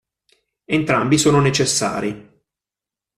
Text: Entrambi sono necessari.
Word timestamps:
Entrambi 0.65 1.19
sono 1.19 1.39
necessari. 1.41 2.41